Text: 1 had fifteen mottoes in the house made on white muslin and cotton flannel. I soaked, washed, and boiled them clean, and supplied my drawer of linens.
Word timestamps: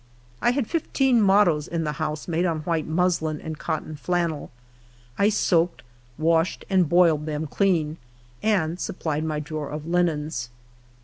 1 0.39 0.53
had 0.53 0.65
fifteen 0.65 1.21
mottoes 1.21 1.67
in 1.67 1.83
the 1.83 1.91
house 2.01 2.27
made 2.27 2.43
on 2.43 2.61
white 2.61 2.87
muslin 2.87 3.39
and 3.39 3.59
cotton 3.59 3.95
flannel. 3.95 4.49
I 5.19 5.29
soaked, 5.29 5.83
washed, 6.17 6.65
and 6.71 6.89
boiled 6.89 7.27
them 7.27 7.45
clean, 7.45 7.97
and 8.41 8.79
supplied 8.79 9.23
my 9.23 9.39
drawer 9.39 9.69
of 9.69 9.85
linens. 9.85 10.49